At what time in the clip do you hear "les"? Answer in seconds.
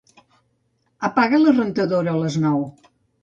2.25-2.39